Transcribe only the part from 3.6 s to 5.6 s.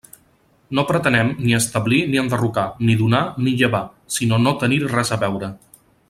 llevar, sinó no tenir-hi res a veure.